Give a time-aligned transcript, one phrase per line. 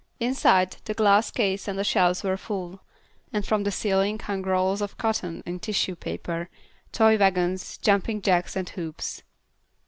[0.19, 2.79] Inside, the glass case and the shelves were full,
[3.31, 6.49] and from the ceiling hung rolls of cotton in tissue paper,
[6.91, 9.21] toy wagons, jumping jacks and hoops.